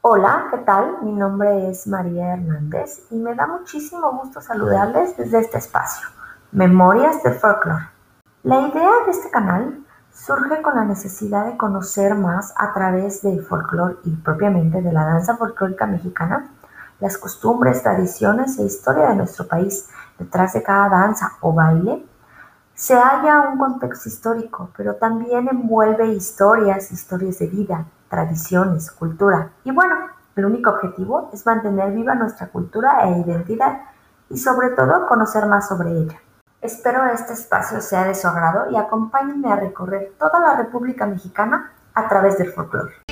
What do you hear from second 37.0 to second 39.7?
este espacio sea de su agrado y acompáñenme a